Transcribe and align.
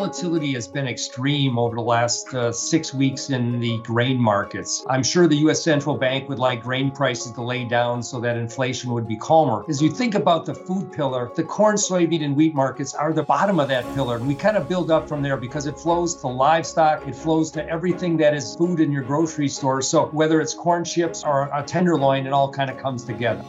volatility 0.00 0.54
has 0.54 0.66
been 0.66 0.88
extreme 0.88 1.58
over 1.58 1.76
the 1.76 1.82
last 1.82 2.32
uh, 2.32 2.50
six 2.50 2.94
weeks 2.94 3.28
in 3.28 3.60
the 3.60 3.76
grain 3.82 4.18
markets. 4.18 4.82
I'm 4.88 5.02
sure 5.02 5.28
the 5.28 5.36
U.S. 5.44 5.62
Central 5.62 5.94
Bank 5.94 6.26
would 6.30 6.38
like 6.38 6.62
grain 6.62 6.90
prices 6.90 7.32
to 7.32 7.42
lay 7.42 7.66
down 7.66 8.02
so 8.02 8.18
that 8.20 8.38
inflation 8.38 8.92
would 8.92 9.06
be 9.06 9.16
calmer. 9.16 9.62
As 9.68 9.82
you 9.82 9.90
think 9.90 10.14
about 10.14 10.46
the 10.46 10.54
food 10.54 10.90
pillar, 10.90 11.30
the 11.34 11.44
corn, 11.44 11.76
soybean, 11.76 12.24
and 12.24 12.34
wheat 12.34 12.54
markets 12.54 12.94
are 12.94 13.12
the 13.12 13.22
bottom 13.22 13.60
of 13.60 13.68
that 13.68 13.84
pillar. 13.94 14.16
And 14.16 14.26
we 14.26 14.34
kind 14.34 14.56
of 14.56 14.70
build 14.70 14.90
up 14.90 15.06
from 15.06 15.20
there 15.20 15.36
because 15.36 15.66
it 15.66 15.78
flows 15.78 16.14
to 16.22 16.28
livestock, 16.28 17.06
it 17.06 17.14
flows 17.14 17.50
to 17.50 17.68
everything 17.68 18.16
that 18.16 18.32
is 18.32 18.56
food 18.56 18.80
in 18.80 18.90
your 18.90 19.02
grocery 19.02 19.48
store. 19.48 19.82
So 19.82 20.06
whether 20.06 20.40
it's 20.40 20.54
corn 20.54 20.82
chips 20.82 21.24
or 21.24 21.50
a 21.52 21.62
tenderloin, 21.62 22.26
it 22.26 22.32
all 22.32 22.50
kind 22.50 22.70
of 22.70 22.78
comes 22.78 23.04
together. 23.04 23.44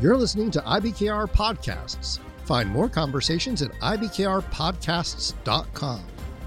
You're 0.00 0.16
listening 0.16 0.50
to 0.52 0.60
IBKR 0.60 1.30
Podcasts. 1.30 2.18
Find 2.44 2.68
more 2.68 2.88
conversations 2.88 3.62
at 3.62 3.72
ibkrpodcasts.com. 3.80 6.04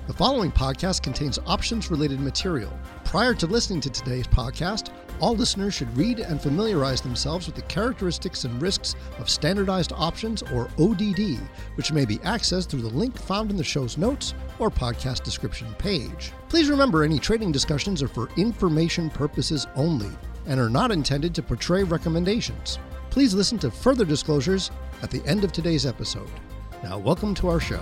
The 0.08 0.14
following 0.14 0.52
podcast 0.52 1.04
contains 1.04 1.40
options 1.46 1.92
related 1.92 2.22
material. 2.22 2.72
Prior 3.04 3.34
to 3.34 3.48
listening 3.48 3.82
to 3.82 3.90
today's 3.90 4.28
podcast, 4.28 4.94
all 5.20 5.36
listeners 5.36 5.74
should 5.74 5.98
read 5.98 6.20
and 6.20 6.40
familiarize 6.40 7.02
themselves 7.02 7.48
with 7.48 7.56
the 7.56 7.64
characteristics 7.64 8.44
and 8.46 8.62
risks 8.62 8.96
of 9.18 9.28
standardized 9.30 9.92
options 9.94 10.44
or 10.44 10.70
ODD, 10.80 11.40
which 11.76 11.92
may 11.92 12.06
be 12.06 12.20
accessed 12.20 12.70
through 12.70 12.84
the 12.84 12.90
link 12.90 13.20
found 13.20 13.50
in 13.50 13.58
the 13.58 13.64
show's 13.64 13.98
notes 13.98 14.36
or 14.60 14.70
podcast 14.70 15.24
description 15.24 15.74
page. 15.80 16.32
Please 16.48 16.70
remember 16.70 17.04
any 17.04 17.18
trading 17.20 17.52
discussions 17.52 18.04
are 18.04 18.08
for 18.08 18.30
information 18.38 19.10
purposes 19.10 19.66
only 19.76 20.12
and 20.46 20.60
are 20.60 20.70
not 20.70 20.92
intended 20.92 21.34
to 21.36 21.42
portray 21.42 21.84
recommendations. 21.84 22.78
Please 23.10 23.34
listen 23.34 23.58
to 23.58 23.72
further 23.72 24.06
disclosures 24.06 24.70
at 25.02 25.12
the 25.12 25.26
end 25.26 25.44
of 25.44 25.52
today's 25.52 25.86
episode. 25.86 26.30
Now, 26.84 26.98
welcome 26.98 27.34
to 27.36 27.48
our 27.48 27.60
show. 27.60 27.82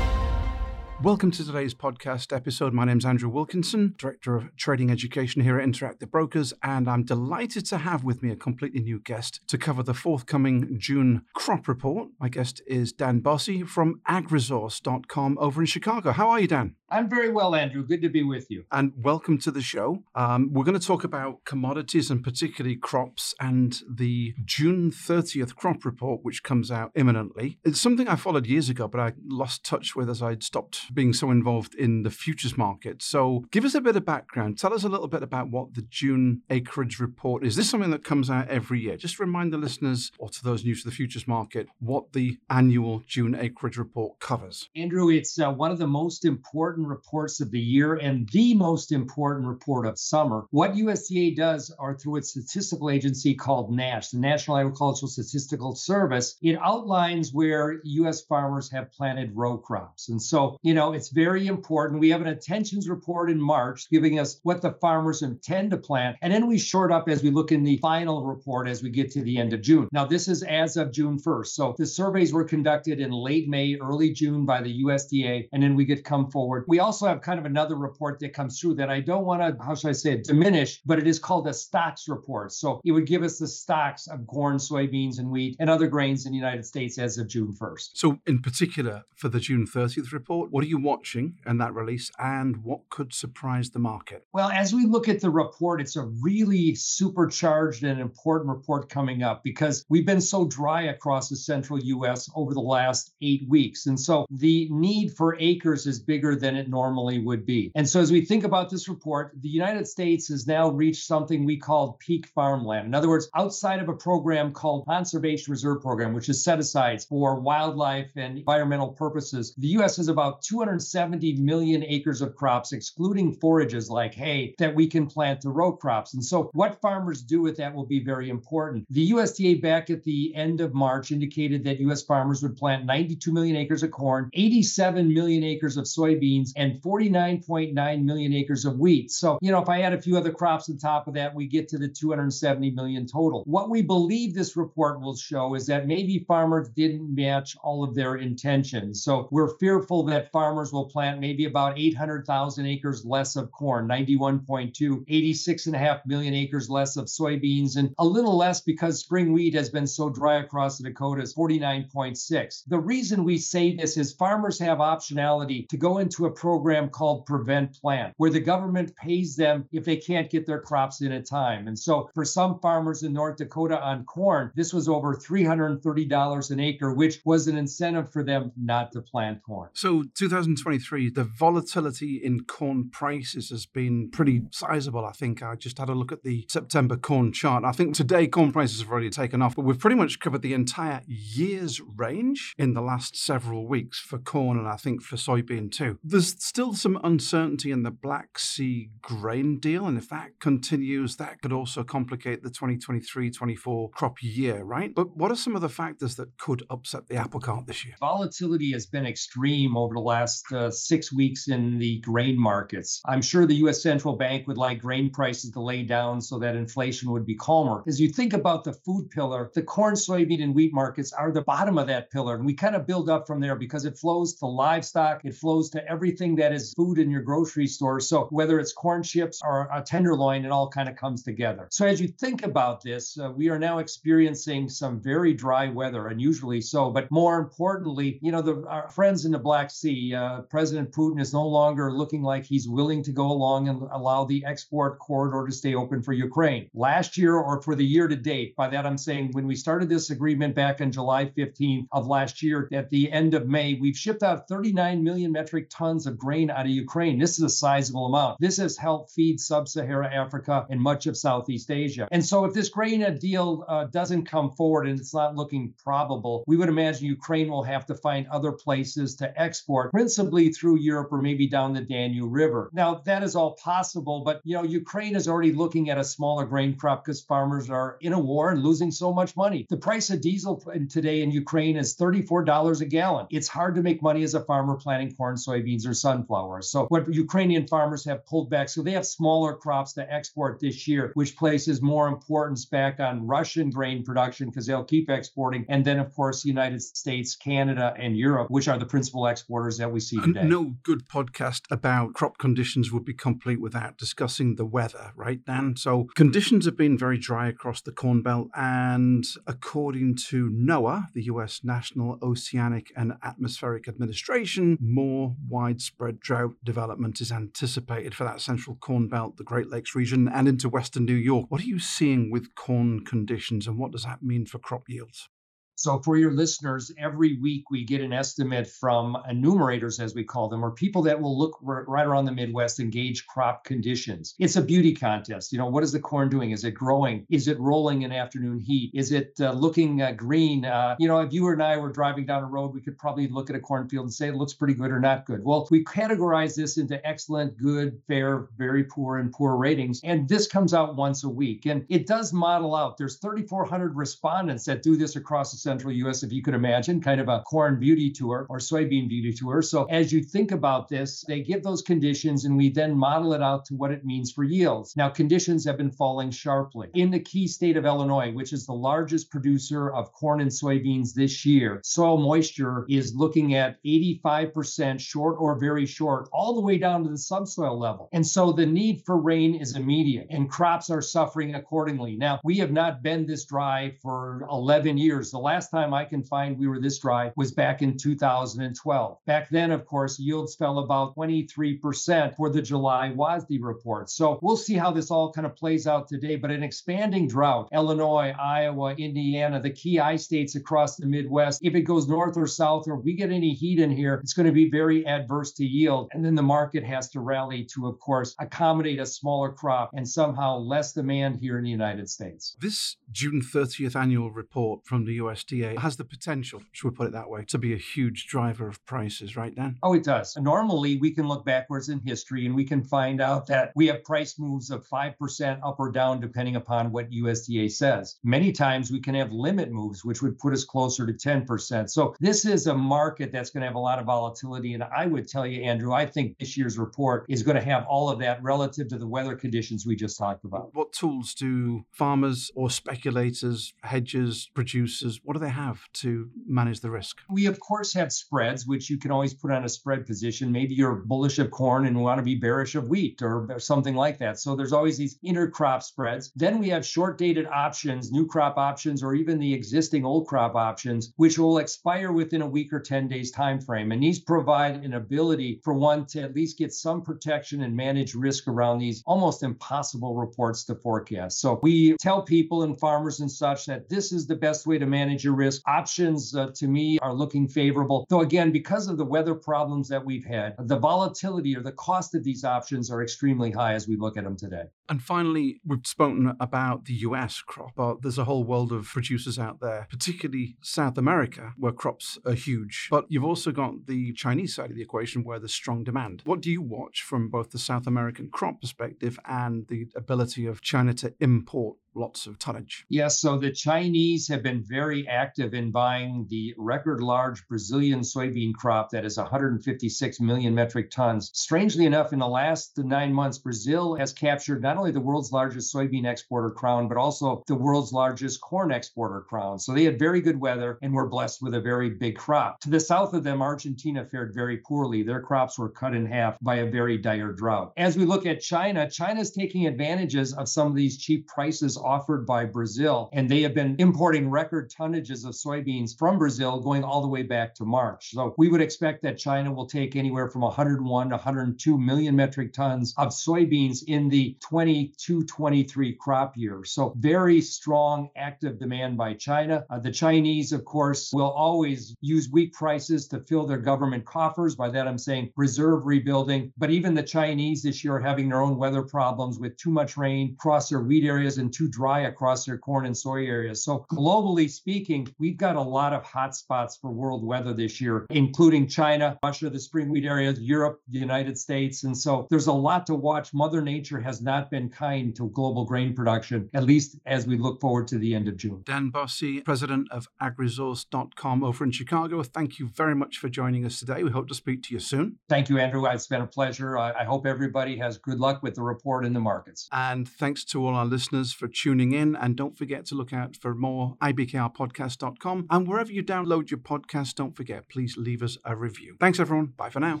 Welcome 1.04 1.32
to 1.32 1.44
today's 1.44 1.74
podcast 1.74 2.34
episode. 2.34 2.72
My 2.72 2.86
name 2.86 2.96
is 2.96 3.04
Andrew 3.04 3.28
Wilkinson, 3.28 3.94
Director 3.98 4.36
of 4.36 4.56
Trading 4.56 4.90
Education 4.90 5.42
here 5.42 5.60
at 5.60 5.68
Interactive 5.68 6.10
Brokers, 6.10 6.54
and 6.62 6.88
I'm 6.88 7.04
delighted 7.04 7.66
to 7.66 7.76
have 7.76 8.04
with 8.04 8.22
me 8.22 8.30
a 8.30 8.36
completely 8.36 8.80
new 8.80 9.00
guest 9.00 9.42
to 9.48 9.58
cover 9.58 9.82
the 9.82 9.92
forthcoming 9.92 10.78
June 10.78 11.26
crop 11.34 11.68
report. 11.68 12.08
My 12.18 12.30
guest 12.30 12.62
is 12.66 12.94
Dan 12.94 13.20
Basse 13.20 13.64
from 13.66 14.00
agresource.com 14.08 15.36
over 15.38 15.60
in 15.60 15.66
Chicago. 15.66 16.12
How 16.12 16.30
are 16.30 16.40
you, 16.40 16.48
Dan? 16.48 16.74
I'm 16.94 17.10
very 17.10 17.28
well, 17.28 17.56
Andrew. 17.56 17.84
Good 17.84 18.02
to 18.02 18.08
be 18.08 18.22
with 18.22 18.50
you. 18.50 18.66
And 18.70 18.92
welcome 18.96 19.36
to 19.38 19.50
the 19.50 19.60
show. 19.60 20.04
Um, 20.14 20.52
we're 20.52 20.64
going 20.64 20.78
to 20.78 20.86
talk 20.86 21.02
about 21.02 21.44
commodities 21.44 22.08
and 22.08 22.22
particularly 22.22 22.76
crops 22.76 23.34
and 23.40 23.80
the 23.90 24.34
June 24.44 24.92
30th 24.92 25.56
crop 25.56 25.84
report, 25.84 26.20
which 26.22 26.44
comes 26.44 26.70
out 26.70 26.92
imminently. 26.94 27.58
It's 27.64 27.80
something 27.80 28.06
I 28.06 28.14
followed 28.14 28.46
years 28.46 28.68
ago, 28.68 28.86
but 28.86 29.00
I 29.00 29.12
lost 29.26 29.64
touch 29.64 29.96
with 29.96 30.08
as 30.08 30.22
I'd 30.22 30.44
stopped 30.44 30.93
being 30.94 31.12
so 31.12 31.30
involved 31.30 31.74
in 31.74 32.02
the 32.02 32.10
futures 32.10 32.56
market. 32.56 33.02
So 33.02 33.44
give 33.50 33.64
us 33.64 33.74
a 33.74 33.80
bit 33.80 33.96
of 33.96 34.04
background. 34.04 34.58
Tell 34.58 34.72
us 34.72 34.84
a 34.84 34.88
little 34.88 35.08
bit 35.08 35.22
about 35.22 35.50
what 35.50 35.74
the 35.74 35.82
June 35.82 36.42
acreage 36.50 36.98
report 37.00 37.44
is. 37.44 37.56
This 37.56 37.66
is 37.66 37.70
something 37.70 37.90
that 37.90 38.04
comes 38.04 38.30
out 38.30 38.48
every 38.48 38.80
year? 38.80 38.96
Just 38.96 39.18
remind 39.18 39.52
the 39.52 39.58
listeners, 39.58 40.10
or 40.18 40.28
to 40.28 40.44
those 40.44 40.64
new 40.64 40.74
to 40.74 40.84
the 40.84 40.90
futures 40.90 41.26
market, 41.26 41.68
what 41.80 42.12
the 42.12 42.38
annual 42.50 43.02
June 43.06 43.34
acreage 43.34 43.76
report 43.76 44.18
covers. 44.20 44.68
Andrew, 44.76 45.10
it's 45.10 45.38
uh, 45.38 45.50
one 45.50 45.70
of 45.70 45.78
the 45.78 45.86
most 45.86 46.24
important 46.24 46.88
reports 46.88 47.40
of 47.40 47.50
the 47.50 47.60
year 47.60 47.94
and 47.94 48.28
the 48.30 48.54
most 48.54 48.92
important 48.92 49.46
report 49.46 49.86
of 49.86 49.98
summer. 49.98 50.46
What 50.50 50.74
USDA 50.74 51.36
does 51.36 51.74
are 51.78 51.96
through 51.96 52.16
its 52.16 52.30
statistical 52.30 52.90
agency 52.90 53.34
called 53.34 53.72
NASS, 53.72 54.10
the 54.10 54.18
National 54.18 54.58
Agricultural 54.58 55.08
Statistical 55.08 55.74
Service, 55.74 56.36
it 56.42 56.58
outlines 56.60 57.32
where 57.32 57.80
US 57.84 58.22
farmers 58.22 58.70
have 58.70 58.92
planted 58.92 59.32
row 59.34 59.56
crops. 59.58 60.08
And 60.08 60.20
so, 60.20 60.58
you 60.62 60.73
know, 60.74 60.92
it's 60.92 61.08
very 61.08 61.46
important. 61.46 62.00
We 62.00 62.10
have 62.10 62.20
an 62.20 62.26
intentions 62.26 62.88
report 62.88 63.30
in 63.30 63.40
March 63.40 63.88
giving 63.90 64.18
us 64.18 64.40
what 64.42 64.62
the 64.62 64.72
farmers 64.72 65.22
intend 65.22 65.70
to 65.70 65.76
plant. 65.76 66.16
And 66.22 66.32
then 66.32 66.46
we 66.46 66.58
short 66.58 66.92
up 66.92 67.08
as 67.08 67.22
we 67.22 67.30
look 67.30 67.52
in 67.52 67.64
the 67.64 67.78
final 67.78 68.24
report 68.24 68.68
as 68.68 68.82
we 68.82 68.90
get 68.90 69.10
to 69.12 69.22
the 69.22 69.38
end 69.38 69.52
of 69.52 69.62
June. 69.62 69.88
Now, 69.92 70.04
this 70.04 70.28
is 70.28 70.42
as 70.42 70.76
of 70.76 70.92
June 70.92 71.18
1st. 71.18 71.46
So 71.48 71.74
the 71.78 71.86
surveys 71.86 72.32
were 72.32 72.44
conducted 72.44 73.00
in 73.00 73.10
late 73.10 73.48
May, 73.48 73.76
early 73.80 74.12
June 74.12 74.44
by 74.44 74.62
the 74.62 74.82
USDA, 74.84 75.48
and 75.52 75.62
then 75.62 75.74
we 75.74 75.84
get 75.84 76.04
come 76.04 76.30
forward. 76.30 76.64
We 76.68 76.78
also 76.78 77.06
have 77.06 77.20
kind 77.20 77.38
of 77.38 77.44
another 77.44 77.76
report 77.76 78.18
that 78.20 78.32
comes 78.34 78.60
through 78.60 78.74
that 78.76 78.90
I 78.90 79.00
don't 79.00 79.24
want 79.24 79.40
to, 79.40 79.62
how 79.64 79.74
should 79.74 79.88
I 79.88 79.92
say 79.92 80.16
diminish, 80.18 80.80
but 80.84 80.98
it 80.98 81.06
is 81.06 81.18
called 81.18 81.46
a 81.46 81.54
stocks 81.54 82.08
report. 82.08 82.52
So 82.52 82.80
it 82.84 82.92
would 82.92 83.06
give 83.06 83.22
us 83.22 83.38
the 83.38 83.48
stocks 83.48 84.06
of 84.06 84.26
corn, 84.26 84.56
soybeans, 84.56 85.18
and 85.18 85.30
wheat 85.30 85.56
and 85.58 85.70
other 85.70 85.86
grains 85.86 86.26
in 86.26 86.32
the 86.32 86.38
United 86.38 86.64
States 86.64 86.98
as 86.98 87.18
of 87.18 87.28
June 87.28 87.54
1st. 87.54 87.90
So, 87.94 88.18
in 88.26 88.40
particular, 88.40 89.04
for 89.14 89.28
the 89.28 89.40
June 89.40 89.66
30th 89.66 90.12
report, 90.12 90.50
what 90.50 90.63
are 90.64 90.66
you 90.66 90.78
watching 90.78 91.34
and 91.44 91.60
that 91.60 91.74
release, 91.74 92.10
and 92.18 92.56
what 92.64 92.88
could 92.88 93.12
surprise 93.12 93.68
the 93.68 93.78
market? 93.78 94.26
Well, 94.32 94.48
as 94.48 94.72
we 94.72 94.86
look 94.86 95.08
at 95.08 95.20
the 95.20 95.28
report, 95.28 95.80
it's 95.80 95.96
a 95.96 96.06
really 96.22 96.74
supercharged 96.74 97.84
and 97.84 98.00
important 98.00 98.48
report 98.48 98.88
coming 98.88 99.22
up 99.22 99.44
because 99.44 99.84
we've 99.90 100.06
been 100.06 100.22
so 100.22 100.46
dry 100.46 100.84
across 100.84 101.28
the 101.28 101.36
central 101.36 101.78
U.S. 101.78 102.30
over 102.34 102.54
the 102.54 102.60
last 102.60 103.12
eight 103.20 103.46
weeks. 103.46 103.86
And 103.86 104.00
so 104.00 104.24
the 104.30 104.68
need 104.70 105.12
for 105.12 105.36
acres 105.38 105.86
is 105.86 106.00
bigger 106.00 106.34
than 106.34 106.56
it 106.56 106.70
normally 106.70 107.18
would 107.18 107.44
be. 107.44 107.70
And 107.74 107.86
so 107.86 108.00
as 108.00 108.10
we 108.10 108.24
think 108.24 108.44
about 108.44 108.70
this 108.70 108.88
report, 108.88 109.32
the 109.42 109.48
United 109.48 109.86
States 109.86 110.28
has 110.28 110.46
now 110.46 110.70
reached 110.70 111.04
something 111.04 111.44
we 111.44 111.58
call 111.58 111.98
peak 112.00 112.26
farmland. 112.28 112.86
In 112.86 112.94
other 112.94 113.10
words, 113.10 113.28
outside 113.36 113.80
of 113.80 113.90
a 113.90 113.94
program 113.94 114.52
called 114.52 114.86
Conservation 114.86 115.50
Reserve 115.50 115.82
Program, 115.82 116.14
which 116.14 116.30
is 116.30 116.42
set 116.42 116.58
aside 116.58 117.02
for 117.02 117.38
wildlife 117.38 118.10
and 118.16 118.38
environmental 118.38 118.88
purposes, 118.88 119.54
the 119.58 119.68
U.S. 119.68 119.98
has 119.98 120.08
about 120.08 120.40
270 120.54 121.34
million 121.34 121.82
acres 121.82 122.22
of 122.22 122.36
crops, 122.36 122.72
excluding 122.72 123.32
forages 123.32 123.90
like 123.90 124.14
hay, 124.14 124.54
that 124.58 124.72
we 124.72 124.86
can 124.86 125.04
plant 125.04 125.40
to 125.40 125.50
row 125.50 125.72
crops. 125.72 126.14
And 126.14 126.24
so 126.24 126.48
what 126.52 126.80
farmers 126.80 127.22
do 127.22 127.42
with 127.42 127.56
that 127.56 127.74
will 127.74 127.86
be 127.86 128.04
very 128.04 128.30
important. 128.30 128.86
The 128.90 129.10
USDA 129.10 129.60
back 129.60 129.90
at 129.90 130.04
the 130.04 130.32
end 130.36 130.60
of 130.60 130.72
March 130.72 131.10
indicated 131.10 131.64
that 131.64 131.80
U.S. 131.80 132.02
farmers 132.02 132.40
would 132.44 132.56
plant 132.56 132.86
92 132.86 133.32
million 133.32 133.56
acres 133.56 133.82
of 133.82 133.90
corn, 133.90 134.30
87 134.32 135.12
million 135.12 135.42
acres 135.42 135.76
of 135.76 135.86
soybeans, 135.86 136.52
and 136.54 136.80
49.9 136.80 138.04
million 138.04 138.32
acres 138.32 138.64
of 138.64 138.78
wheat. 138.78 139.10
So, 139.10 139.38
you 139.42 139.50
know, 139.50 139.60
if 139.60 139.68
I 139.68 139.80
add 139.80 139.92
a 139.92 140.00
few 140.00 140.16
other 140.16 140.32
crops 140.32 140.70
on 140.70 140.78
top 140.78 141.08
of 141.08 141.14
that, 141.14 141.34
we 141.34 141.48
get 141.48 141.68
to 141.70 141.78
the 141.78 141.88
270 141.88 142.70
million 142.70 143.08
total. 143.08 143.42
What 143.46 143.70
we 143.70 143.82
believe 143.82 144.34
this 144.34 144.56
report 144.56 145.00
will 145.00 145.16
show 145.16 145.56
is 145.56 145.66
that 145.66 145.88
maybe 145.88 146.24
farmers 146.28 146.68
didn't 146.68 147.12
match 147.12 147.56
all 147.60 147.82
of 147.82 147.96
their 147.96 148.14
intentions. 148.16 149.02
So 149.02 149.26
we're 149.32 149.56
fearful 149.58 150.04
that 150.04 150.30
farmers 150.30 150.43
will 150.72 150.84
plant 150.86 151.20
maybe 151.20 151.46
about 151.46 151.78
800,000 151.78 152.66
acres 152.66 153.04
less 153.04 153.36
of 153.36 153.50
corn, 153.52 153.88
91.2, 153.88 154.72
86.5 154.74 156.06
million 156.06 156.34
acres 156.34 156.68
less 156.68 156.96
of 156.96 157.06
soybeans, 157.06 157.76
and 157.76 157.94
a 157.98 158.04
little 158.04 158.36
less 158.36 158.60
because 158.60 159.00
spring 159.00 159.32
wheat 159.32 159.54
has 159.54 159.70
been 159.70 159.86
so 159.86 160.10
dry 160.10 160.38
across 160.40 160.78
the 160.78 160.84
Dakotas, 160.84 161.34
49.6. 161.34 162.64
The 162.66 162.78
reason 162.78 163.24
we 163.24 163.38
say 163.38 163.74
this 163.74 163.96
is 163.96 164.12
farmers 164.12 164.58
have 164.58 164.78
optionality 164.78 165.68
to 165.68 165.76
go 165.76 165.98
into 165.98 166.26
a 166.26 166.30
program 166.30 166.88
called 166.88 167.26
Prevent 167.26 167.80
Plant, 167.80 168.14
where 168.16 168.30
the 168.30 168.40
government 168.40 168.94
pays 168.96 169.36
them 169.36 169.66
if 169.72 169.84
they 169.84 169.96
can't 169.96 170.30
get 170.30 170.46
their 170.46 170.60
crops 170.60 171.00
in 171.00 171.12
at 171.12 171.26
time. 171.26 171.68
And 171.68 171.78
so 171.78 172.10
for 172.14 172.24
some 172.24 172.58
farmers 172.60 173.02
in 173.02 173.12
North 173.12 173.36
Dakota 173.36 173.80
on 173.80 174.04
corn, 174.04 174.50
this 174.54 174.72
was 174.72 174.88
over 174.88 175.14
$330 175.14 176.50
an 176.50 176.60
acre, 176.60 176.92
which 176.92 177.20
was 177.24 177.46
an 177.46 177.56
incentive 177.56 178.12
for 178.12 178.22
them 178.22 178.52
not 178.56 178.92
to 178.92 179.00
plant 179.00 179.42
corn. 179.42 179.70
So 179.72 180.04
2023, 180.34 181.10
the 181.10 181.22
volatility 181.22 182.16
in 182.16 182.42
corn 182.42 182.90
prices 182.90 183.50
has 183.50 183.66
been 183.66 184.10
pretty 184.10 184.42
sizable. 184.50 185.04
I 185.04 185.12
think 185.12 185.44
I 185.44 185.54
just 185.54 185.78
had 185.78 185.88
a 185.88 185.94
look 185.94 186.10
at 186.10 186.24
the 186.24 186.44
September 186.48 186.96
corn 186.96 187.32
chart. 187.32 187.62
I 187.62 187.70
think 187.70 187.94
today 187.94 188.26
corn 188.26 188.50
prices 188.50 188.80
have 188.80 188.90
already 188.90 189.10
taken 189.10 189.40
off, 189.40 189.54
but 189.54 189.64
we've 189.64 189.78
pretty 189.78 189.94
much 189.94 190.18
covered 190.18 190.42
the 190.42 190.52
entire 190.52 191.02
year's 191.06 191.80
range 191.80 192.52
in 192.58 192.74
the 192.74 192.80
last 192.80 193.16
several 193.16 193.68
weeks 193.68 194.00
for 194.00 194.18
corn 194.18 194.58
and 194.58 194.66
I 194.66 194.74
think 194.74 195.02
for 195.02 195.14
soybean 195.14 195.70
too. 195.70 196.00
There's 196.02 196.34
still 196.42 196.74
some 196.74 196.98
uncertainty 197.04 197.70
in 197.70 197.84
the 197.84 197.92
Black 197.92 198.36
Sea 198.36 198.90
grain 199.02 199.60
deal, 199.60 199.86
and 199.86 199.96
if 199.96 200.08
that 200.08 200.40
continues, 200.40 201.14
that 201.18 201.42
could 201.42 201.52
also 201.52 201.84
complicate 201.84 202.42
the 202.42 202.50
2023 202.50 203.30
24 203.30 203.90
crop 203.90 204.20
year, 204.20 204.64
right? 204.64 204.92
But 204.92 205.16
what 205.16 205.30
are 205.30 205.36
some 205.36 205.54
of 205.54 205.62
the 205.62 205.68
factors 205.68 206.16
that 206.16 206.36
could 206.38 206.64
upset 206.70 207.06
the 207.06 207.14
apple 207.14 207.38
cart 207.38 207.68
this 207.68 207.84
year? 207.84 207.94
Volatility 208.00 208.72
has 208.72 208.86
been 208.86 209.06
extreme 209.06 209.76
over 209.76 209.94
the 209.94 210.00
last 210.00 210.23
last 210.24 210.50
uh, 210.52 210.70
six 210.70 211.12
weeks 211.12 211.48
in 211.48 211.78
the 211.78 211.98
grain 211.98 212.38
markets. 212.40 213.02
I'm 213.04 213.20
sure 213.20 213.44
the 213.44 213.56
U.S. 213.56 213.82
central 213.82 214.16
bank 214.16 214.48
would 214.48 214.56
like 214.56 214.80
grain 214.80 215.10
prices 215.10 215.50
to 215.50 215.60
lay 215.60 215.82
down 215.82 216.22
so 216.22 216.38
that 216.38 216.56
inflation 216.56 217.10
would 217.10 217.26
be 217.26 217.34
calmer. 217.34 217.82
As 217.86 218.00
you 218.00 218.08
think 218.08 218.32
about 218.32 218.64
the 218.64 218.72
food 218.72 219.10
pillar, 219.10 219.50
the 219.54 219.62
corn, 219.62 219.94
soybean, 219.94 220.42
and 220.42 220.54
wheat 220.54 220.72
markets 220.72 221.12
are 221.12 221.30
the 221.30 221.42
bottom 221.42 221.76
of 221.76 221.88
that 221.88 222.10
pillar. 222.10 222.36
And 222.36 222.46
we 222.46 222.54
kind 222.54 222.74
of 222.74 222.86
build 222.86 223.10
up 223.10 223.26
from 223.26 223.38
there 223.38 223.54
because 223.54 223.84
it 223.84 223.98
flows 223.98 224.32
to 224.36 224.46
livestock, 224.46 225.26
it 225.26 225.34
flows 225.34 225.68
to 225.70 225.86
everything 225.86 226.36
that 226.36 226.54
is 226.54 226.72
food 226.72 226.98
in 226.98 227.10
your 227.10 227.20
grocery 227.20 227.66
store. 227.66 228.00
So 228.00 228.24
whether 228.30 228.58
it's 228.58 228.72
corn 228.72 229.02
chips 229.02 229.42
or 229.44 229.68
a 229.74 229.82
tenderloin, 229.82 230.46
it 230.46 230.50
all 230.50 230.70
kind 230.70 230.88
of 230.88 230.96
comes 230.96 231.22
together. 231.22 231.68
So 231.70 231.84
as 231.84 232.00
you 232.00 232.08
think 232.08 232.46
about 232.46 232.82
this, 232.82 233.18
uh, 233.18 233.30
we 233.30 233.50
are 233.50 233.58
now 233.58 233.76
experiencing 233.76 234.70
some 234.70 235.02
very 235.02 235.34
dry 235.34 235.68
weather, 235.68 236.06
unusually 236.06 236.62
so. 236.62 236.90
But 236.90 237.10
more 237.10 237.38
importantly, 237.38 238.18
you 238.22 238.32
know, 238.32 238.40
the, 238.40 238.64
our 238.66 238.88
friends 238.88 239.26
in 239.26 239.32
the 239.32 239.38
Black 239.38 239.70
Sea, 239.70 240.13
uh, 240.14 240.42
President 240.42 240.92
Putin 240.92 241.20
is 241.20 241.32
no 241.32 241.46
longer 241.46 241.92
looking 241.92 242.22
like 242.22 242.44
he's 242.44 242.68
willing 242.68 243.02
to 243.02 243.12
go 243.12 243.26
along 243.30 243.68
and 243.68 243.82
allow 243.92 244.24
the 244.24 244.44
export 244.44 244.98
corridor 244.98 245.46
to 245.46 245.54
stay 245.54 245.74
open 245.74 246.02
for 246.02 246.12
Ukraine. 246.12 246.68
Last 246.74 247.16
year 247.16 247.36
or 247.36 247.62
for 247.62 247.74
the 247.74 247.84
year 247.84 248.08
to 248.08 248.16
date, 248.16 248.56
by 248.56 248.68
that 248.68 248.86
I'm 248.86 248.98
saying 248.98 249.30
when 249.32 249.46
we 249.46 249.54
started 249.54 249.88
this 249.88 250.10
agreement 250.10 250.54
back 250.54 250.80
on 250.80 250.92
July 250.92 251.26
15th 251.26 251.86
of 251.92 252.06
last 252.06 252.42
year, 252.42 252.68
at 252.72 252.90
the 252.90 253.10
end 253.10 253.34
of 253.34 253.48
May, 253.48 253.74
we've 253.74 253.96
shipped 253.96 254.22
out 254.22 254.48
39 254.48 255.02
million 255.02 255.32
metric 255.32 255.68
tons 255.70 256.06
of 256.06 256.18
grain 256.18 256.50
out 256.50 256.66
of 256.66 256.70
Ukraine. 256.72 257.18
This 257.18 257.38
is 257.38 257.44
a 257.44 257.48
sizable 257.48 258.06
amount. 258.06 258.40
This 258.40 258.56
has 258.58 258.76
helped 258.76 259.12
feed 259.12 259.40
sub 259.40 259.68
Saharan 259.68 260.12
Africa 260.12 260.66
and 260.70 260.80
much 260.80 261.06
of 261.06 261.16
Southeast 261.16 261.70
Asia. 261.70 262.08
And 262.10 262.24
so 262.24 262.44
if 262.44 262.54
this 262.54 262.68
grain 262.68 263.04
deal 263.18 263.64
uh, 263.68 263.84
doesn't 263.84 264.26
come 264.26 264.50
forward 264.52 264.86
and 264.86 264.98
it's 264.98 265.14
not 265.14 265.36
looking 265.36 265.74
probable, 265.82 266.44
we 266.46 266.56
would 266.56 266.68
imagine 266.68 267.06
Ukraine 267.06 267.48
will 267.48 267.62
have 267.62 267.86
to 267.86 267.94
find 267.94 268.26
other 268.28 268.52
places 268.52 269.16
to 269.16 269.40
export, 269.40 269.90
principally 270.04 270.50
through 270.50 270.76
Europe 270.76 271.10
or 271.10 271.22
maybe 271.22 271.46
down 271.46 271.72
the 271.72 271.80
Danube 271.80 272.30
River. 272.30 272.68
Now, 272.74 272.96
that 273.06 273.22
is 273.22 273.34
all 273.34 273.52
possible, 273.52 274.20
but 274.22 274.42
you 274.44 274.54
know, 274.54 274.62
Ukraine 274.62 275.16
is 275.16 275.26
already 275.26 275.54
looking 275.54 275.88
at 275.88 275.96
a 275.96 276.04
smaller 276.04 276.44
grain 276.44 276.76
crop 276.76 277.02
because 277.02 277.22
farmers 277.22 277.70
are 277.70 277.96
in 278.02 278.12
a 278.12 278.18
war 278.18 278.50
and 278.50 278.62
losing 278.62 278.90
so 278.90 279.14
much 279.14 279.34
money. 279.34 279.64
The 279.70 279.78
price 279.78 280.10
of 280.10 280.20
diesel 280.20 280.62
today 280.90 281.22
in 281.22 281.30
Ukraine 281.30 281.78
is 281.78 281.96
$34 281.96 282.82
a 282.82 282.84
gallon. 282.84 283.26
It's 283.30 283.48
hard 283.48 283.76
to 283.76 283.82
make 283.82 284.02
money 284.02 284.22
as 284.24 284.34
a 284.34 284.44
farmer 284.44 284.76
planting 284.76 285.16
corn, 285.16 285.36
soybeans, 285.36 285.88
or 285.88 285.94
sunflowers. 285.94 286.68
So, 286.70 286.84
what 286.88 287.10
Ukrainian 287.10 287.66
farmers 287.66 288.04
have 288.04 288.26
pulled 288.26 288.50
back, 288.50 288.68
so 288.68 288.82
they 288.82 288.90
have 288.90 289.06
smaller 289.06 289.54
crops 289.54 289.94
to 289.94 290.12
export 290.12 290.60
this 290.60 290.86
year, 290.86 291.12
which 291.14 291.34
places 291.34 291.80
more 291.80 292.08
importance 292.08 292.66
back 292.66 293.00
on 293.00 293.26
Russian 293.26 293.70
grain 293.70 294.04
production 294.04 294.50
because 294.50 294.66
they'll 294.66 294.84
keep 294.84 295.08
exporting. 295.08 295.64
And 295.70 295.82
then, 295.82 295.98
of 295.98 296.14
course, 296.14 296.42
the 296.42 296.50
United 296.50 296.82
States, 296.82 297.34
Canada, 297.34 297.94
and 297.96 298.18
Europe, 298.18 298.50
which 298.50 298.68
are 298.68 298.78
the 298.78 298.84
principal 298.84 299.26
exporters 299.28 299.78
that 299.78 299.93
we 299.94 300.00
see 300.00 300.20
today. 300.20 300.44
No 300.44 300.74
good 300.82 301.08
podcast 301.08 301.62
about 301.70 302.14
crop 302.14 302.36
conditions 302.36 302.90
would 302.92 303.04
be 303.04 303.14
complete 303.14 303.60
without 303.60 303.96
discussing 303.96 304.56
the 304.56 304.66
weather, 304.66 305.12
right, 305.14 305.42
Dan? 305.44 305.76
So, 305.76 306.08
conditions 306.14 306.66
have 306.66 306.76
been 306.76 306.98
very 306.98 307.16
dry 307.16 307.48
across 307.48 307.80
the 307.80 307.92
Corn 307.92 308.20
Belt. 308.22 308.48
And 308.54 309.24
according 309.46 310.16
to 310.30 310.50
NOAA, 310.50 311.06
the 311.14 311.22
US 311.24 311.60
National 311.62 312.18
Oceanic 312.22 312.92
and 312.96 313.14
Atmospheric 313.22 313.86
Administration, 313.86 314.76
more 314.80 315.36
widespread 315.48 316.18
drought 316.18 316.56
development 316.64 317.20
is 317.20 317.30
anticipated 317.30 318.14
for 318.14 318.24
that 318.24 318.40
central 318.40 318.76
Corn 318.76 319.08
Belt, 319.08 319.36
the 319.36 319.44
Great 319.44 319.70
Lakes 319.70 319.94
region, 319.94 320.28
and 320.28 320.48
into 320.48 320.68
western 320.68 321.04
New 321.04 321.14
York. 321.14 321.46
What 321.48 321.60
are 321.60 321.66
you 321.66 321.78
seeing 321.78 322.30
with 322.32 322.54
corn 322.56 323.04
conditions, 323.04 323.68
and 323.68 323.78
what 323.78 323.92
does 323.92 324.02
that 324.02 324.22
mean 324.22 324.44
for 324.44 324.58
crop 324.58 324.88
yields? 324.88 325.28
So, 325.76 325.98
for 325.98 326.16
your 326.16 326.30
listeners, 326.30 326.92
every 326.96 327.36
week 327.40 327.68
we 327.68 327.84
get 327.84 328.00
an 328.00 328.12
estimate 328.12 328.68
from 328.68 329.18
enumerators, 329.28 329.98
as 329.98 330.14
we 330.14 330.22
call 330.22 330.48
them, 330.48 330.64
or 330.64 330.70
people 330.70 331.02
that 331.02 331.20
will 331.20 331.36
look 331.36 331.58
right 331.60 332.06
around 332.06 332.26
the 332.26 332.32
Midwest 332.32 332.78
and 332.78 332.92
gauge 332.92 333.26
crop 333.26 333.64
conditions. 333.64 334.36
It's 334.38 334.54
a 334.54 334.62
beauty 334.62 334.94
contest. 334.94 335.52
You 335.52 335.58
know, 335.58 335.66
what 335.66 335.82
is 335.82 335.90
the 335.90 335.98
corn 335.98 336.28
doing? 336.28 336.52
Is 336.52 336.62
it 336.62 336.72
growing? 336.72 337.26
Is 337.28 337.48
it 337.48 337.58
rolling 337.58 338.02
in 338.02 338.12
afternoon 338.12 338.60
heat? 338.60 338.92
Is 338.94 339.10
it 339.10 339.34
uh, 339.40 339.50
looking 339.50 340.00
uh, 340.00 340.12
green? 340.12 340.64
Uh, 340.64 340.94
you 341.00 341.08
know, 341.08 341.20
if 341.20 341.32
you 341.32 341.48
and 341.48 341.60
I 341.60 341.76
were 341.76 341.90
driving 341.90 342.24
down 342.24 342.44
a 342.44 342.46
road, 342.46 342.72
we 342.72 342.80
could 342.80 342.96
probably 342.96 343.26
look 343.26 343.50
at 343.50 343.56
a 343.56 343.60
cornfield 343.60 344.04
and 344.04 344.14
say 344.14 344.28
it 344.28 344.36
looks 344.36 344.54
pretty 344.54 344.74
good 344.74 344.92
or 344.92 345.00
not 345.00 345.26
good. 345.26 345.42
Well, 345.42 345.66
we 345.72 345.82
categorize 345.82 346.54
this 346.54 346.78
into 346.78 347.04
excellent, 347.04 347.56
good, 347.58 348.00
fair, 348.06 348.48
very 348.56 348.84
poor, 348.84 349.18
and 349.18 349.32
poor 349.32 349.56
ratings. 349.56 350.00
And 350.04 350.28
this 350.28 350.46
comes 350.46 350.72
out 350.72 350.94
once 350.94 351.24
a 351.24 351.28
week. 351.28 351.66
And 351.66 351.84
it 351.88 352.06
does 352.06 352.32
model 352.32 352.76
out. 352.76 352.96
There's 352.96 353.16
3,400 353.16 353.96
respondents 353.96 354.64
that 354.66 354.84
do 354.84 354.96
this 354.96 355.16
across 355.16 355.50
the 355.50 355.63
central 355.64 355.92
US, 355.92 356.22
if 356.22 356.32
you 356.32 356.42
could 356.42 356.54
imagine, 356.54 357.00
kind 357.00 357.20
of 357.20 357.28
a 357.28 357.40
corn 357.40 357.80
beauty 357.80 358.10
tour 358.10 358.46
or 358.48 358.58
soybean 358.58 359.08
beauty 359.08 359.32
tour. 359.32 359.62
So 359.62 359.84
as 359.86 360.12
you 360.12 360.22
think 360.22 360.52
about 360.52 360.88
this, 360.88 361.24
they 361.26 361.40
give 361.40 361.64
those 361.64 361.82
conditions 361.82 362.44
and 362.44 362.56
we 362.56 362.68
then 362.68 362.96
model 362.96 363.32
it 363.32 363.42
out 363.42 363.64
to 363.66 363.74
what 363.74 363.90
it 363.90 364.04
means 364.04 364.30
for 364.30 364.44
yields. 364.44 364.96
Now, 364.96 365.08
conditions 365.08 365.64
have 365.64 365.76
been 365.76 365.90
falling 365.90 366.30
sharply. 366.30 366.90
In 366.94 367.10
the 367.10 367.18
key 367.18 367.48
state 367.48 367.76
of 367.76 367.86
Illinois, 367.86 368.32
which 368.32 368.52
is 368.52 368.66
the 368.66 368.72
largest 368.72 369.30
producer 369.30 369.90
of 369.90 370.12
corn 370.12 370.40
and 370.40 370.50
soybeans 370.50 371.14
this 371.14 371.44
year, 371.44 371.80
soil 371.82 372.18
moisture 372.18 372.84
is 372.88 373.14
looking 373.14 373.54
at 373.54 373.82
85% 373.84 375.00
short 375.00 375.36
or 375.38 375.58
very 375.58 375.86
short, 375.86 376.28
all 376.32 376.54
the 376.54 376.60
way 376.60 376.78
down 376.78 377.02
to 377.04 377.10
the 377.10 377.18
subsoil 377.18 377.78
level. 377.78 378.08
And 378.12 378.26
so 378.26 378.52
the 378.52 378.66
need 378.66 379.02
for 379.06 379.16
rain 379.16 379.54
is 379.54 379.74
immediate 379.74 380.26
and 380.30 380.50
crops 380.50 380.90
are 380.90 381.02
suffering 381.02 381.54
accordingly. 381.54 382.16
Now, 382.16 382.40
we 382.44 382.58
have 382.58 382.72
not 382.72 383.02
been 383.02 383.26
this 383.26 383.46
dry 383.46 383.94
for 384.02 384.46
11 384.50 384.98
years. 384.98 385.30
The 385.30 385.38
last 385.38 385.53
last 385.54 385.70
time 385.70 385.94
I 385.94 386.04
can 386.04 386.24
find 386.24 386.58
we 386.58 386.66
were 386.66 386.80
this 386.80 386.98
dry 386.98 387.30
was 387.36 387.52
back 387.52 387.80
in 387.80 387.96
2012. 387.96 389.18
Back 389.24 389.48
then, 389.50 389.70
of 389.70 389.86
course, 389.86 390.18
yields 390.18 390.56
fell 390.56 390.80
about 390.80 391.14
23% 391.14 392.34
for 392.34 392.50
the 392.50 392.60
July 392.60 393.12
WASDE 393.14 393.60
report. 393.62 394.10
So 394.10 394.40
we'll 394.42 394.56
see 394.56 394.74
how 394.74 394.90
this 394.90 395.12
all 395.12 395.32
kind 395.32 395.46
of 395.46 395.54
plays 395.54 395.86
out 395.86 396.08
today. 396.08 396.34
But 396.34 396.50
an 396.50 396.64
expanding 396.64 397.28
drought, 397.28 397.68
Illinois, 397.72 398.34
Iowa, 398.36 398.96
Indiana, 398.96 399.60
the 399.60 399.70
key 399.70 400.00
I 400.00 400.16
states 400.16 400.56
across 400.56 400.96
the 400.96 401.06
Midwest, 401.06 401.60
if 401.62 401.76
it 401.76 401.82
goes 401.82 402.08
north 402.08 402.36
or 402.36 402.48
south 402.48 402.88
or 402.88 402.96
we 402.96 403.14
get 403.14 403.30
any 403.30 403.54
heat 403.54 403.78
in 403.78 403.92
here, 403.92 404.14
it's 404.24 404.32
going 404.32 404.46
to 404.46 404.52
be 404.52 404.68
very 404.68 405.06
adverse 405.06 405.52
to 405.52 405.64
yield. 405.64 406.08
And 406.14 406.24
then 406.24 406.34
the 406.34 406.42
market 406.42 406.82
has 406.82 407.10
to 407.10 407.20
rally 407.20 407.62
to, 407.74 407.86
of 407.86 408.00
course, 408.00 408.34
accommodate 408.40 408.98
a 408.98 409.06
smaller 409.06 409.52
crop 409.52 409.90
and 409.94 410.08
somehow 410.08 410.56
less 410.56 410.92
demand 410.92 411.36
here 411.36 411.58
in 411.58 411.62
the 411.62 411.70
United 411.70 412.10
States. 412.10 412.56
This 412.58 412.96
June 413.12 413.40
30th 413.40 413.94
annual 413.94 414.32
report 414.32 414.84
from 414.84 415.04
the 415.04 415.12
US 415.24 415.43
USDA 415.44 415.78
has 415.78 415.96
the 415.96 416.04
potential, 416.04 416.62
should 416.72 416.90
we 416.90 416.94
put 416.94 417.08
it 417.08 417.12
that 417.12 417.28
way, 417.28 417.44
to 417.46 417.58
be 417.58 417.72
a 417.72 417.78
huge 417.78 418.26
driver 418.26 418.68
of 418.68 418.84
prices, 418.86 419.36
right, 419.36 419.54
Dan? 419.54 419.78
Oh, 419.82 419.94
it 419.94 420.04
does. 420.04 420.36
Normally, 420.36 420.96
we 420.96 421.10
can 421.10 421.26
look 421.26 421.44
backwards 421.44 421.88
in 421.88 422.00
history 422.00 422.46
and 422.46 422.54
we 422.54 422.64
can 422.64 422.82
find 422.82 423.20
out 423.20 423.46
that 423.48 423.72
we 423.74 423.86
have 423.88 424.04
price 424.04 424.38
moves 424.38 424.70
of 424.70 424.86
5% 424.88 425.60
up 425.64 425.76
or 425.78 425.90
down, 425.90 426.20
depending 426.20 426.56
upon 426.56 426.92
what 426.92 427.10
USDA 427.10 427.70
says. 427.70 428.16
Many 428.24 428.52
times 428.52 428.90
we 428.90 429.00
can 429.00 429.14
have 429.14 429.32
limit 429.32 429.70
moves, 429.70 430.04
which 430.04 430.22
would 430.22 430.38
put 430.38 430.52
us 430.52 430.64
closer 430.64 431.06
to 431.06 431.12
10%. 431.12 431.90
So 431.90 432.14
this 432.20 432.44
is 432.44 432.66
a 432.66 432.74
market 432.74 433.32
that's 433.32 433.50
going 433.50 433.62
to 433.62 433.66
have 433.66 433.76
a 433.76 433.80
lot 433.80 433.98
of 433.98 434.06
volatility. 434.06 434.74
And 434.74 434.82
I 434.84 435.06
would 435.06 435.28
tell 435.28 435.46
you, 435.46 435.62
Andrew, 435.62 435.92
I 435.92 436.06
think 436.06 436.38
this 436.38 436.56
year's 436.56 436.78
report 436.78 437.26
is 437.28 437.42
going 437.42 437.56
to 437.56 437.64
have 437.64 437.84
all 437.88 438.08
of 438.08 438.18
that 438.20 438.42
relative 438.42 438.88
to 438.88 438.98
the 438.98 439.06
weather 439.06 439.36
conditions 439.36 439.86
we 439.86 439.96
just 439.96 440.18
talked 440.18 440.44
about. 440.44 440.70
What 440.74 440.92
tools 440.92 441.34
do 441.34 441.84
farmers 441.90 442.50
or 442.54 442.70
speculators, 442.70 443.74
hedgers, 443.82 444.50
producers, 444.54 445.20
what 445.22 445.33
what 445.34 445.40
do 445.40 445.46
they 445.46 445.52
have 445.52 445.80
to 445.92 446.30
manage 446.46 446.78
the 446.78 446.90
risk? 446.90 447.20
We, 447.28 447.46
of 447.46 447.58
course, 447.58 447.92
have 447.94 448.12
spreads, 448.12 448.68
which 448.68 448.88
you 448.88 448.98
can 448.98 449.10
always 449.10 449.34
put 449.34 449.50
on 449.50 449.64
a 449.64 449.68
spread 449.68 450.06
position. 450.06 450.52
Maybe 450.52 450.76
you're 450.76 450.94
bullish 450.94 451.40
of 451.40 451.50
corn 451.50 451.86
and 451.86 452.00
want 452.00 452.18
to 452.18 452.22
be 452.22 452.36
bearish 452.36 452.76
of 452.76 452.88
wheat 452.88 453.20
or 453.20 453.58
something 453.58 453.96
like 453.96 454.18
that. 454.18 454.38
So 454.38 454.54
there's 454.54 454.72
always 454.72 454.96
these 454.96 455.18
intercrop 455.26 455.82
spreads. 455.82 456.30
Then 456.36 456.60
we 456.60 456.68
have 456.68 456.86
short 456.86 457.18
dated 457.18 457.46
options, 457.46 458.12
new 458.12 458.28
crop 458.28 458.56
options, 458.58 459.02
or 459.02 459.16
even 459.16 459.40
the 459.40 459.52
existing 459.52 460.04
old 460.04 460.28
crop 460.28 460.54
options, 460.54 461.12
which 461.16 461.36
will 461.36 461.58
expire 461.58 462.12
within 462.12 462.42
a 462.42 462.46
week 462.46 462.72
or 462.72 462.78
10 462.78 463.08
days 463.08 463.32
time 463.32 463.60
frame. 463.60 463.90
And 463.90 464.00
these 464.00 464.20
provide 464.20 464.84
an 464.84 464.94
ability 464.94 465.60
for 465.64 465.74
one 465.74 466.06
to 466.06 466.22
at 466.22 466.36
least 466.36 466.58
get 466.58 466.72
some 466.72 467.02
protection 467.02 467.62
and 467.62 467.74
manage 467.74 468.14
risk 468.14 468.46
around 468.46 468.78
these 468.78 469.02
almost 469.04 469.42
impossible 469.42 470.14
reports 470.14 470.62
to 470.66 470.76
forecast. 470.76 471.40
So 471.40 471.58
we 471.60 471.96
tell 472.00 472.22
people 472.22 472.62
and 472.62 472.78
farmers 472.78 473.18
and 473.18 473.30
such 473.30 473.66
that 473.66 473.88
this 473.88 474.12
is 474.12 474.28
the 474.28 474.36
best 474.36 474.66
way 474.66 474.78
to 474.78 474.86
manage 474.86 475.23
your 475.24 475.34
risk. 475.34 475.62
Options 475.66 476.34
uh, 476.34 476.50
to 476.54 476.68
me 476.68 476.98
are 477.00 477.14
looking 477.14 477.48
favorable. 477.48 478.06
Though, 478.08 478.20
again, 478.20 478.52
because 478.52 478.88
of 478.88 478.98
the 478.98 479.04
weather 479.04 479.34
problems 479.34 479.88
that 479.88 480.04
we've 480.04 480.24
had, 480.24 480.54
the 480.58 480.78
volatility 480.78 481.56
or 481.56 481.62
the 481.62 481.72
cost 481.72 482.14
of 482.14 482.22
these 482.24 482.44
options 482.44 482.90
are 482.90 483.02
extremely 483.02 483.50
high 483.50 483.74
as 483.74 483.88
we 483.88 483.96
look 483.96 484.16
at 484.16 484.24
them 484.24 484.36
today. 484.36 484.64
And 484.88 485.02
finally, 485.02 485.60
we've 485.66 485.86
spoken 485.86 486.36
about 486.38 486.84
the 486.84 486.94
US 486.94 487.40
crop, 487.40 487.70
but 487.74 488.02
there's 488.02 488.18
a 488.18 488.24
whole 488.24 488.44
world 488.44 488.70
of 488.70 488.86
producers 488.86 489.38
out 489.38 489.60
there, 489.60 489.86
particularly 489.90 490.56
South 490.62 490.98
America, 490.98 491.54
where 491.56 491.72
crops 491.72 492.18
are 492.26 492.34
huge. 492.34 492.88
But 492.90 493.06
you've 493.08 493.24
also 493.24 493.50
got 493.50 493.86
the 493.86 494.12
Chinese 494.12 494.54
side 494.54 494.70
of 494.70 494.76
the 494.76 494.82
equation 494.82 495.24
where 495.24 495.38
there's 495.38 495.54
strong 495.54 495.84
demand. 495.84 496.22
What 496.24 496.42
do 496.42 496.50
you 496.50 496.60
watch 496.60 497.02
from 497.02 497.30
both 497.30 497.50
the 497.50 497.58
South 497.58 497.86
American 497.86 498.28
crop 498.30 498.60
perspective 498.60 499.18
and 499.24 499.66
the 499.68 499.88
ability 499.96 500.46
of 500.46 500.60
China 500.60 500.92
to 500.94 501.14
import 501.20 501.76
lots 501.94 502.26
of 502.26 502.38
tonnage. 502.38 502.84
Yes, 502.88 503.20
so 503.20 503.38
the 503.38 503.52
Chinese 503.52 504.28
have 504.28 504.42
been 504.42 504.62
very 504.62 505.06
active 505.08 505.54
in 505.54 505.70
buying 505.70 506.26
the 506.28 506.54
record 506.58 507.00
large 507.00 507.46
Brazilian 507.48 508.00
soybean 508.00 508.54
crop 508.54 508.90
that 508.90 509.04
is 509.04 509.16
156 509.16 510.20
million 510.20 510.54
metric 510.54 510.90
tons. 510.90 511.30
Strangely 511.34 511.86
enough, 511.86 512.12
in 512.12 512.18
the 512.18 512.28
last 512.28 512.76
nine 512.78 513.12
months, 513.12 513.38
Brazil 513.38 513.94
has 513.96 514.12
captured 514.12 514.62
not 514.62 514.76
only 514.76 514.90
the 514.90 515.00
world's 515.00 515.32
largest 515.32 515.74
soybean 515.74 516.06
exporter 516.06 516.50
crown, 516.50 516.88
but 516.88 516.96
also 516.96 517.42
the 517.46 517.54
world's 517.54 517.92
largest 517.92 518.40
corn 518.40 518.72
exporter 518.72 519.20
crown. 519.20 519.58
So 519.58 519.72
they 519.72 519.84
had 519.84 519.98
very 519.98 520.20
good 520.20 520.40
weather 520.40 520.78
and 520.82 520.92
were 520.92 521.08
blessed 521.08 521.42
with 521.42 521.54
a 521.54 521.60
very 521.60 521.90
big 521.90 522.16
crop. 522.16 522.60
To 522.60 522.70
the 522.70 522.80
south 522.80 523.14
of 523.14 523.24
them, 523.24 523.42
Argentina 523.42 524.04
fared 524.04 524.34
very 524.34 524.58
poorly. 524.58 525.02
Their 525.02 525.20
crops 525.20 525.58
were 525.58 525.68
cut 525.68 525.94
in 525.94 526.06
half 526.06 526.38
by 526.40 526.56
a 526.56 526.70
very 526.70 526.98
dire 526.98 527.32
drought. 527.32 527.72
As 527.76 527.96
we 527.96 528.04
look 528.04 528.26
at 528.26 528.40
China, 528.40 528.88
China's 528.90 529.30
taking 529.30 529.66
advantages 529.66 530.32
of 530.34 530.48
some 530.48 530.68
of 530.68 530.74
these 530.74 530.98
cheap 530.98 531.26
prices 531.26 531.76
offered 531.84 532.26
by 532.26 532.44
Brazil. 532.44 533.10
And 533.12 533.28
they 533.28 533.42
have 533.42 533.54
been 533.54 533.76
importing 533.78 534.30
record 534.30 534.70
tonnages 534.70 535.24
of 535.24 535.34
soybeans 535.34 535.96
from 535.96 536.18
Brazil 536.18 536.60
going 536.60 536.82
all 536.82 537.02
the 537.02 537.08
way 537.08 537.22
back 537.22 537.54
to 537.56 537.64
March. 537.64 538.10
So 538.12 538.34
we 538.38 538.48
would 538.48 538.60
expect 538.60 539.02
that 539.02 539.18
China 539.18 539.52
will 539.52 539.66
take 539.66 539.96
anywhere 539.96 540.28
from 540.28 540.42
101 540.42 541.08
to 541.08 541.14
102 541.14 541.78
million 541.78 542.16
metric 542.16 542.52
tons 542.52 542.94
of 542.96 543.08
soybeans 543.08 543.84
in 543.86 544.08
the 544.08 544.36
22 544.40 545.24
23 545.24 545.92
crop 545.94 546.36
year. 546.36 546.64
So 546.64 546.94
very 546.96 547.40
strong 547.40 548.08
active 548.16 548.58
demand 548.58 548.96
by 548.96 549.14
China. 549.14 549.64
Uh, 549.70 549.78
the 549.78 549.90
Chinese, 549.90 550.52
of 550.52 550.64
course, 550.64 551.10
will 551.12 551.30
always 551.30 551.94
use 552.00 552.30
weak 552.30 552.52
prices 552.52 553.06
to 553.08 553.20
fill 553.20 553.46
their 553.46 553.58
government 553.58 554.04
coffers. 554.04 554.54
By 554.54 554.70
that, 554.70 554.88
I'm 554.88 554.98
saying 554.98 555.32
reserve 555.36 555.86
rebuilding. 555.86 556.52
But 556.56 556.70
even 556.70 556.94
the 556.94 557.02
Chinese 557.02 557.62
this 557.62 557.84
year 557.84 557.96
are 557.96 558.00
having 558.00 558.28
their 558.28 558.40
own 558.40 558.56
weather 558.56 558.82
problems 558.82 559.38
with 559.38 559.56
too 559.56 559.70
much 559.70 559.96
rain 559.96 560.34
across 560.38 560.68
their 560.68 560.80
wheat 560.80 561.04
areas 561.04 561.38
and 561.38 561.52
too 561.52 561.68
dry 561.74 562.00
across 562.00 562.44
their 562.44 562.58
corn 562.58 562.86
and 562.86 562.96
soy 562.96 563.26
areas. 563.26 563.64
So, 563.64 563.84
globally 563.90 564.48
speaking, 564.50 565.08
we've 565.18 565.36
got 565.36 565.56
a 565.56 565.60
lot 565.60 565.92
of 565.92 566.04
hot 566.04 566.36
spots 566.36 566.76
for 566.80 566.90
world 566.90 567.24
weather 567.24 567.52
this 567.52 567.80
year, 567.80 568.06
including 568.10 568.68
China, 568.68 569.18
Russia, 569.22 569.50
the 569.50 569.60
spring 569.60 569.88
wheat 569.88 570.04
areas, 570.04 570.40
Europe, 570.40 570.80
the 570.88 570.98
United 570.98 571.38
States. 571.38 571.84
And 571.84 571.96
so, 571.96 572.26
there's 572.30 572.46
a 572.46 572.52
lot 572.52 572.86
to 572.86 572.94
watch. 572.94 573.34
Mother 573.34 573.60
Nature 573.60 574.00
has 574.00 574.22
not 574.22 574.50
been 574.50 574.68
kind 574.68 575.14
to 575.16 575.28
global 575.30 575.64
grain 575.64 575.94
production, 575.94 576.48
at 576.54 576.64
least 576.64 576.96
as 577.06 577.26
we 577.26 577.36
look 577.36 577.60
forward 577.60 577.88
to 577.88 577.98
the 577.98 578.14
end 578.14 578.28
of 578.28 578.36
June. 578.36 578.62
Dan 578.64 578.90
Basse, 578.90 579.42
president 579.44 579.90
of 579.90 580.08
agresource.com 580.22 581.42
over 581.42 581.64
in 581.64 581.72
Chicago, 581.72 582.22
thank 582.22 582.58
you 582.58 582.68
very 582.68 582.94
much 582.94 583.18
for 583.18 583.28
joining 583.28 583.64
us 583.64 583.78
today. 583.78 584.02
We 584.02 584.10
hope 584.10 584.28
to 584.28 584.34
speak 584.34 584.62
to 584.64 584.74
you 584.74 584.80
soon. 584.80 585.18
Thank 585.28 585.48
you, 585.48 585.58
Andrew. 585.58 585.84
It's 585.86 586.06
been 586.06 586.22
a 586.22 586.26
pleasure. 586.26 586.78
I 586.78 587.04
hope 587.04 587.26
everybody 587.26 587.76
has 587.78 587.98
good 587.98 588.20
luck 588.20 588.42
with 588.42 588.54
the 588.54 588.62
report 588.62 589.04
in 589.04 589.12
the 589.12 589.20
markets. 589.20 589.68
And 589.72 590.08
thanks 590.08 590.44
to 590.46 590.64
all 590.64 590.74
our 590.74 590.84
listeners 590.84 591.32
for 591.32 591.48
tuning 591.48 591.63
in. 591.72 592.16
And 592.16 592.36
don't 592.36 592.56
forget 592.56 592.84
to 592.86 592.94
look 592.94 593.12
out 593.12 593.36
for 593.36 593.54
more 593.54 593.96
ibkrpodcast.com. 594.02 595.46
And 595.50 595.68
wherever 595.68 595.92
you 595.92 596.02
download 596.02 596.50
your 596.50 596.58
podcast, 596.58 597.14
don't 597.14 597.36
forget, 597.36 597.68
please 597.68 597.96
leave 597.96 598.22
us 598.22 598.38
a 598.44 598.56
review. 598.56 598.96
Thanks, 599.00 599.20
everyone. 599.20 599.46
Bye 599.56 599.70
for 599.70 599.80
now. 599.80 600.00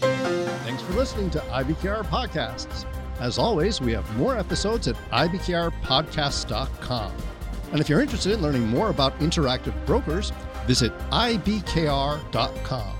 Thanks 0.00 0.82
for 0.82 0.94
listening 0.94 1.30
to 1.30 1.38
IBKR 1.40 2.04
Podcasts. 2.06 2.86
As 3.20 3.38
always, 3.38 3.80
we 3.80 3.92
have 3.92 4.16
more 4.16 4.36
episodes 4.36 4.88
at 4.88 4.96
ibkrpodcast.com. 5.10 7.12
And 7.72 7.80
if 7.80 7.88
you're 7.88 8.00
interested 8.00 8.32
in 8.32 8.42
learning 8.42 8.68
more 8.68 8.90
about 8.90 9.18
interactive 9.18 9.74
brokers, 9.86 10.32
visit 10.66 10.96
ibkr.com. 11.10 12.94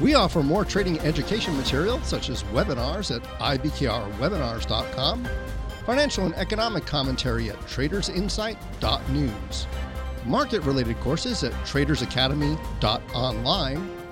We 0.00 0.14
offer 0.14 0.42
more 0.42 0.64
trading 0.64 0.98
education 1.00 1.56
material, 1.56 2.00
such 2.02 2.28
as 2.28 2.42
webinars 2.44 3.14
at 3.14 3.22
ibkrwebinars.com, 3.40 5.28
financial 5.86 6.26
and 6.26 6.34
economic 6.34 6.84
commentary 6.84 7.48
at 7.48 7.58
tradersinsight.news, 7.60 9.66
market 10.26 10.60
related 10.62 11.00
courses 11.00 11.42
at 11.44 11.52
tradersacademy.online, 11.64 14.05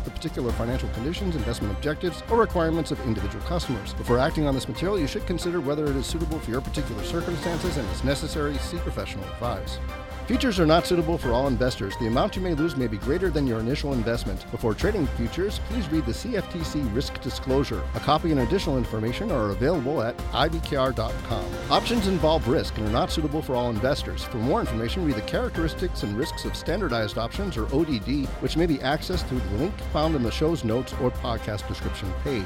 the 0.00 0.10
particular 0.10 0.50
financial 0.52 0.88
conditions, 0.90 1.36
investment 1.36 1.72
objectives, 1.76 2.22
or 2.30 2.38
requirements 2.38 2.90
of 2.90 3.00
individual 3.06 3.44
customers. 3.44 3.94
Before 3.94 4.18
acting 4.18 4.46
on 4.46 4.54
this 4.54 4.68
material, 4.68 4.98
you 4.98 5.06
should 5.06 5.26
consider 5.26 5.60
whether 5.60 5.84
it 5.84 5.96
is 5.96 6.06
suitable 6.06 6.38
for 6.38 6.50
your 6.50 6.60
particular 6.60 7.04
circumstances 7.04 7.76
and, 7.76 7.88
if 7.90 8.04
necessary, 8.04 8.56
seek 8.58 8.80
professional 8.80 9.24
advice. 9.24 9.78
Futures 10.26 10.60
are 10.60 10.66
not 10.66 10.86
suitable 10.86 11.18
for 11.18 11.32
all 11.32 11.48
investors. 11.48 11.94
The 11.98 12.06
amount 12.06 12.36
you 12.36 12.42
may 12.42 12.54
lose 12.54 12.76
may 12.76 12.86
be 12.86 12.96
greater 12.96 13.28
than 13.28 13.44
your 13.44 13.58
initial 13.58 13.92
investment. 13.92 14.48
Before 14.52 14.72
trading 14.72 15.08
futures, 15.08 15.58
please 15.68 15.90
read 15.90 16.06
the 16.06 16.12
CFTC 16.12 16.94
risk 16.94 17.20
disclosure. 17.20 17.82
A 17.96 18.00
copy 18.00 18.30
and 18.30 18.40
additional 18.40 18.78
information 18.78 19.32
are 19.32 19.50
available 19.50 20.00
at 20.00 20.16
ibkr.com. 20.30 21.44
Options 21.70 22.06
involve 22.06 22.46
risk 22.46 22.78
and 22.78 22.86
are 22.86 22.92
not 22.92 23.10
suitable 23.10 23.42
for 23.42 23.56
all 23.56 23.70
investors. 23.70 24.22
For 24.22 24.36
more 24.36 24.60
information, 24.60 25.04
read 25.04 25.16
the 25.16 25.22
characteristics 25.22 26.04
and 26.04 26.16
risks 26.16 26.44
of 26.44 26.54
standardized 26.54 27.18
options 27.18 27.56
or 27.56 27.64
ODD, 27.74 28.26
which 28.40 28.56
may 28.56 28.66
be 28.66 28.78
accessed 28.78 29.28
through 29.28 29.40
the 29.40 29.56
link 29.56 29.74
found 29.92 30.14
in 30.14 30.22
the 30.22 30.30
show's 30.30 30.62
notes 30.62 30.94
or 31.02 31.10
podcast 31.10 31.66
description 31.66 32.12
page. 32.22 32.44